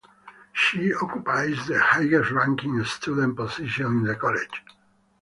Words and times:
She 0.51 0.91
occupies 0.95 1.67
the 1.67 1.79
highest-ranking 1.79 2.83
student 2.85 3.35
position 3.35 3.85
in 3.85 4.03
the 4.05 4.15
College. 4.15 4.63